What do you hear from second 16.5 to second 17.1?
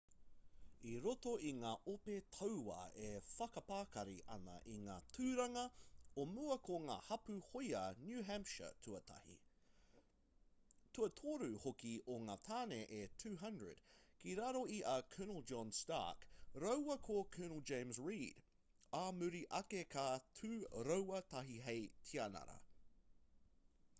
rāua